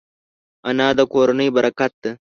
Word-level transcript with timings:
انا 0.69 0.87
د 0.97 0.99
کورنۍ 1.13 1.47
برکت 1.55 1.93
ده 2.03 2.11